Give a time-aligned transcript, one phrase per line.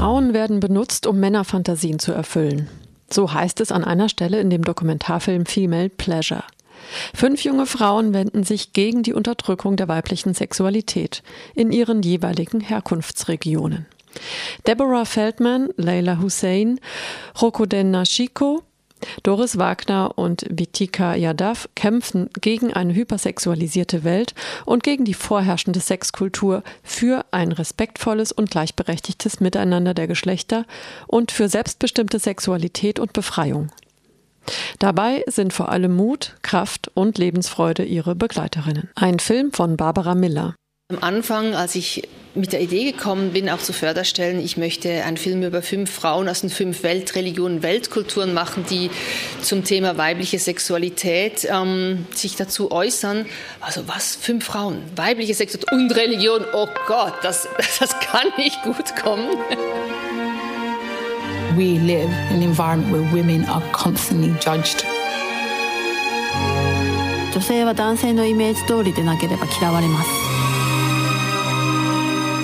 [0.00, 2.70] Frauen werden benutzt, um Männerfantasien zu erfüllen.
[3.10, 6.42] So heißt es an einer Stelle in dem Dokumentarfilm Female Pleasure.
[7.12, 11.22] Fünf junge Frauen wenden sich gegen die Unterdrückung der weiblichen Sexualität
[11.54, 13.84] in ihren jeweiligen Herkunftsregionen.
[14.66, 16.80] Deborah Feldman, Leila Hussein,
[17.38, 18.62] Rokoden Nashiko,
[19.22, 24.34] Doris Wagner und Vitika Yadav kämpfen gegen eine hypersexualisierte Welt
[24.64, 30.64] und gegen die vorherrschende Sexkultur für ein respektvolles und gleichberechtigtes Miteinander der Geschlechter
[31.06, 33.70] und für selbstbestimmte Sexualität und Befreiung.
[34.78, 38.90] Dabei sind vor allem Mut, Kraft und Lebensfreude ihre Begleiterinnen.
[38.94, 40.54] Ein Film von Barbara Miller.
[40.90, 45.15] Am Anfang, als ich mit der Idee gekommen bin, auch zu Förderstellen, ich möchte einen
[45.15, 48.91] Film über fünf Frauen aus den fünf Weltreligionen, Weltkulturen machen, die
[49.41, 53.25] zum Thema weibliche Sexualität ähm, sich dazu äußern.
[53.61, 57.47] Also was, fünf Frauen, weibliche Sexualität und Religion, oh Gott, das,
[57.79, 59.37] das kann nicht gut kommen.
[61.55, 64.85] We live in an environment where women are constantly judged.
[67.33, 70.28] 女性は男性のイメージ通りでなければ嫌われます。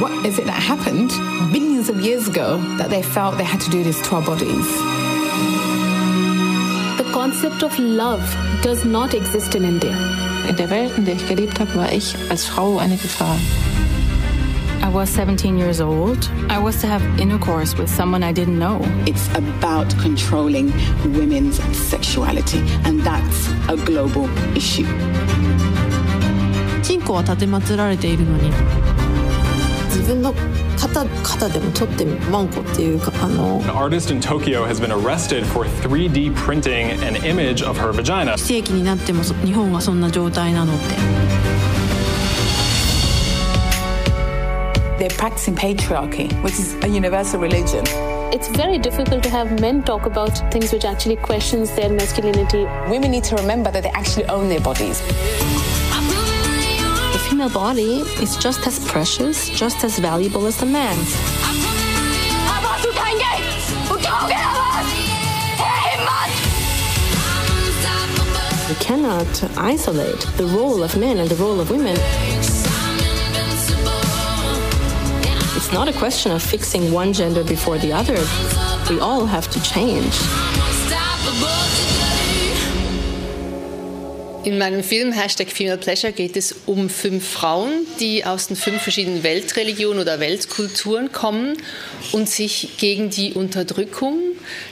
[0.00, 1.10] what is it that happened
[1.52, 4.68] billions of years ago that they felt they had to do this to our bodies?
[6.98, 8.22] The concept of love
[8.62, 9.96] does not exist in India.
[10.48, 13.36] In der Welt, in der ich gelebt habe, war ich als Frau eine Gefahr.
[14.82, 16.30] I was 17 years old.
[16.48, 18.80] I was to have intercourse with someone I didn't know.
[19.06, 20.72] It's about controlling
[21.04, 24.86] women's sexuality, and that's a global issue.
[26.82, 28.52] チンコは立てまつられているのに
[29.90, 30.32] 自分の
[30.78, 38.36] 肩肩でも取ってマンコっていうかあの An artist in Tokyo has been arrested for 3D printing an image of her vagina
[38.36, 40.94] 非正規になっても日本がそんな状態なのって
[44.98, 47.84] They're practicing patriarchy, which is a universal religion.
[48.32, 52.64] It's very difficult to have men talk about things which actually questions their masculinity.
[52.88, 55.02] Women need to remember that they actually own their bodies
[57.19, 61.15] female body is just as precious, just as valuable as the man's.
[68.69, 71.97] We cannot isolate the role of men and the role of women.
[75.55, 78.17] It's not a question of fixing one gender before the other.
[78.89, 80.17] We all have to change.
[84.43, 88.81] In meinem Film Hashtag Female Pleasure geht es um fünf Frauen, die aus den fünf
[88.81, 91.57] verschiedenen Weltreligionen oder Weltkulturen kommen
[92.11, 94.19] und sich gegen die Unterdrückung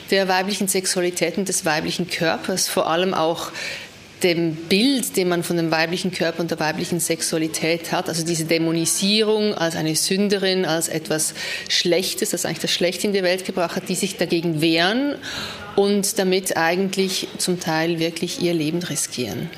[0.09, 3.51] der weiblichen Sexualität und des weiblichen Körpers, vor allem auch
[4.23, 8.45] dem Bild, den man von dem weiblichen Körper und der weiblichen Sexualität hat, also diese
[8.45, 11.33] Dämonisierung als eine Sünderin, als etwas
[11.69, 15.15] Schlechtes, das eigentlich das Schlechte in die Welt gebracht hat, die sich dagegen wehren
[15.75, 19.49] und damit eigentlich zum Teil wirklich ihr Leben riskieren.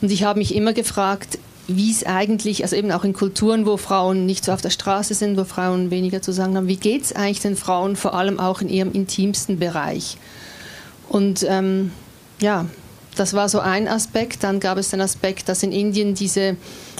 [0.00, 3.76] Und ich habe mich immer gefragt, wie es eigentlich, also eben auch in Kulturen, wo
[3.76, 7.02] Frauen nicht so auf der Straße sind, wo Frauen weniger zu sagen haben, wie geht
[7.02, 10.16] es eigentlich den Frauen vor allem auch in ihrem intimsten Bereich?
[11.10, 11.92] Und ähm,
[12.40, 12.66] ja,
[13.18, 14.44] das war so ein Aspekt.
[14.44, 16.56] Dann gab es den Aspekt, dass in Indien diese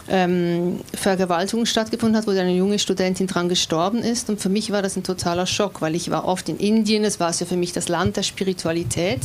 [0.09, 4.31] ähm, Vergewaltigung stattgefunden hat, wo eine junge Studentin dran gestorben ist.
[4.31, 7.21] Und für mich war das ein totaler Schock, weil ich war oft in Indien, es
[7.21, 9.21] war ja für mich das Land der Spiritualität.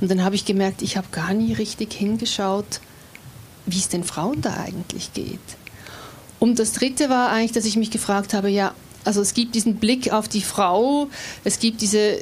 [0.00, 2.80] Und dann habe ich gemerkt, ich habe gar nie richtig hingeschaut,
[3.66, 5.38] wie es den Frauen da eigentlich geht.
[6.38, 8.72] Und das Dritte war eigentlich, dass ich mich gefragt habe, ja,
[9.04, 11.08] also es gibt diesen Blick auf die Frau,
[11.44, 12.18] es gibt diese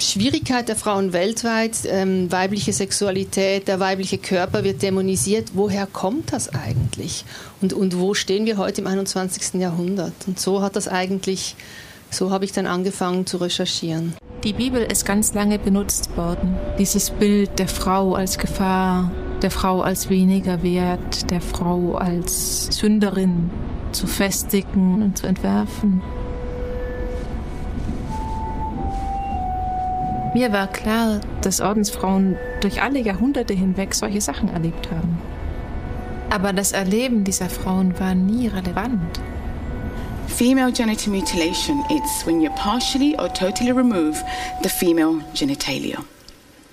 [0.00, 5.52] Schwierigkeit der Frauen weltweit, ähm, weibliche Sexualität, der weibliche Körper wird dämonisiert.
[5.54, 7.24] Woher kommt das eigentlich?
[7.60, 9.60] Und, und wo stehen wir heute im 21.
[9.60, 10.12] Jahrhundert?
[10.26, 11.56] Und so hat das eigentlich,
[12.10, 14.14] so habe ich dann angefangen zu recherchieren.
[14.44, 16.56] Die Bibel ist ganz lange benutzt worden.
[16.78, 19.10] Dieses Bild der Frau als Gefahr,
[19.42, 23.50] der Frau als weniger wert, der Frau als Sünderin
[23.90, 26.02] zu festigen und zu entwerfen.
[30.34, 35.18] Mir war klar, dass Ordensfrauen durch alle Jahrhunderte hinweg solche Sachen erlebt haben.
[36.30, 39.20] Aber das Erleben dieser Frauen war nie relevant.
[40.26, 44.22] Female genital mutilation it's when you partially or totally remove
[44.62, 46.04] the female genitalia.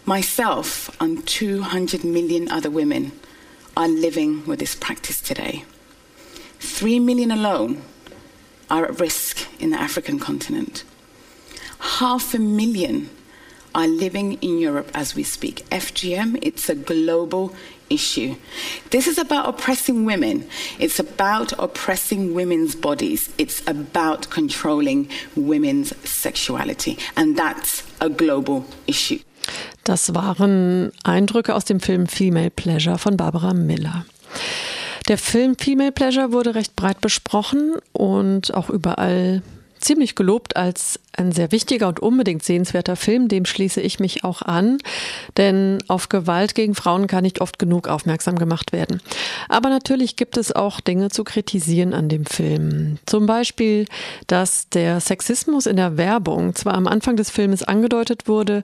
[0.06, 3.12] Myself and 200 million other women
[3.76, 5.64] are living with this practice today.
[6.60, 7.82] Three million alone
[8.70, 10.84] are at risk in the African continent.
[12.00, 13.10] Half a million
[13.76, 15.66] are living in Europe as we speak.
[15.70, 17.52] FGM, it's a global
[17.90, 18.36] issue.
[18.90, 20.48] This is about oppressing women.
[20.80, 23.30] It's about oppressing women's bodies.
[23.38, 26.98] It's about controlling women's sexuality.
[27.16, 29.20] And that's a global issue.
[29.84, 34.06] Das waren Eindrücke aus dem Film Female Pleasure von Barbara Miller.
[35.08, 39.44] Der Film Female Pleasure wurde recht breit besprochen und auch überall
[39.86, 44.42] ziemlich gelobt als ein sehr wichtiger und unbedingt sehenswerter Film, dem schließe ich mich auch
[44.42, 44.80] an,
[45.38, 49.02] denn auf Gewalt gegen Frauen kann nicht oft genug aufmerksam gemacht werden.
[49.48, 52.98] Aber natürlich gibt es auch Dinge zu kritisieren an dem Film.
[53.06, 53.86] Zum Beispiel,
[54.28, 58.64] dass der Sexismus in der Werbung zwar am Anfang des Filmes angedeutet wurde,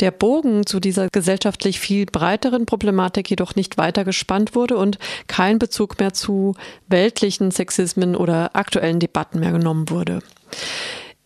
[0.00, 5.58] der Bogen zu dieser gesellschaftlich viel breiteren Problematik jedoch nicht weiter gespannt wurde und kein
[5.58, 6.54] Bezug mehr zu
[6.88, 10.20] weltlichen Sexismen oder aktuellen Debatten mehr genommen wurde.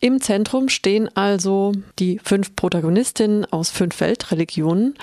[0.01, 4.95] Im Zentrum stehen also die fünf Protagonistinnen aus fünf Weltreligionen.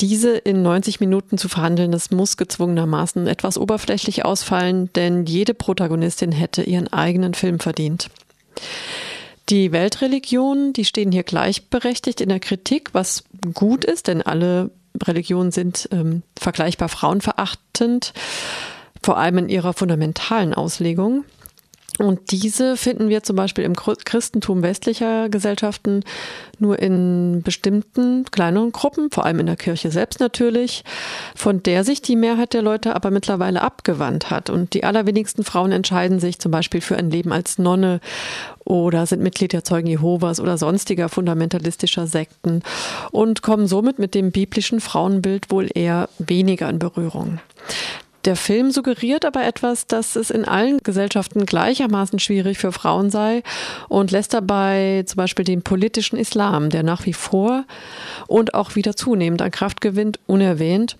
[0.00, 6.32] Diese in 90 Minuten zu verhandeln, das muss gezwungenermaßen etwas oberflächlich ausfallen, denn jede Protagonistin
[6.32, 8.10] hätte ihren eigenen Film verdient.
[9.48, 13.24] Die Weltreligionen, die stehen hier gleichberechtigt in der Kritik, was
[13.54, 14.70] gut ist, denn alle
[15.02, 18.12] Religionen sind ähm, vergleichbar frauenverachtend,
[19.02, 21.24] vor allem in ihrer fundamentalen Auslegung.
[21.98, 26.02] Und diese finden wir zum Beispiel im Christentum westlicher Gesellschaften
[26.58, 30.84] nur in bestimmten kleineren Gruppen, vor allem in der Kirche selbst natürlich,
[31.34, 34.50] von der sich die Mehrheit der Leute aber mittlerweile abgewandt hat.
[34.50, 38.00] Und die allerwenigsten Frauen entscheiden sich zum Beispiel für ein Leben als Nonne
[38.64, 42.62] oder sind Mitglied der Zeugen Jehovas oder sonstiger fundamentalistischer Sekten
[43.10, 47.38] und kommen somit mit dem biblischen Frauenbild wohl eher weniger in Berührung.
[48.26, 53.44] Der Film suggeriert aber etwas, dass es in allen Gesellschaften gleichermaßen schwierig für Frauen sei
[53.88, 57.64] und lässt dabei zum Beispiel den politischen Islam, der nach wie vor
[58.26, 60.96] und auch wieder zunehmend an Kraft gewinnt, unerwähnt.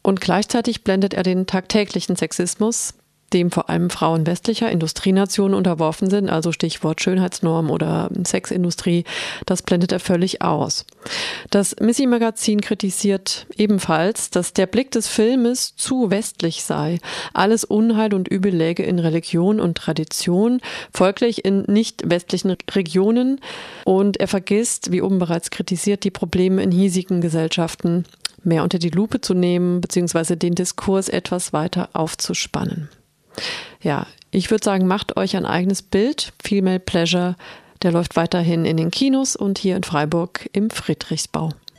[0.00, 2.94] Und gleichzeitig blendet er den tagtäglichen Sexismus,
[3.32, 9.04] dem vor allem Frauen westlicher Industrienationen unterworfen sind, also Stichwort Schönheitsnorm oder Sexindustrie,
[9.46, 10.86] das blendet er völlig aus.
[11.50, 16.98] Das Missy Magazin kritisiert ebenfalls, dass der Blick des Filmes zu westlich sei.
[17.34, 20.60] Alles Unheil und Übel läge in Religion und Tradition,
[20.92, 23.40] folglich in nicht westlichen Regionen
[23.84, 28.04] und er vergisst, wie oben bereits kritisiert, die Probleme in hiesigen Gesellschaften
[28.46, 32.88] mehr unter die Lupe zu nehmen, beziehungsweise den Diskurs etwas weiter aufzuspannen.
[33.82, 36.32] Ja, ich würde sagen, macht euch ein eigenes Bild.
[36.42, 37.36] Female Pleasure,
[37.82, 41.50] der läuft weiterhin in den Kinos und hier in Freiburg im Friedrichsbau.